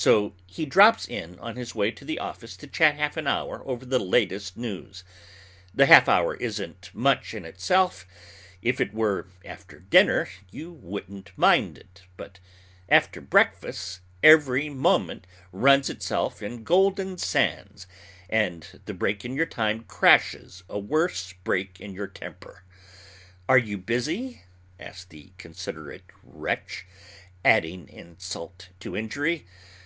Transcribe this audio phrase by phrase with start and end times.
[0.00, 3.62] So he drops in on his way to the office to chat half an hour
[3.66, 5.02] over the latest news.
[5.74, 8.06] The half hour isn't much in itself.
[8.62, 12.38] If it were after dinner, you wouldn't mind it; but
[12.88, 17.88] after breakfast every moment "runs itself in golden sands,"
[18.30, 22.62] and the break in your time crashes a worse break in your temper.
[23.48, 24.42] "Are you busy?"
[24.78, 26.86] asks the considerate wretch,
[27.44, 29.44] adding insult to injury.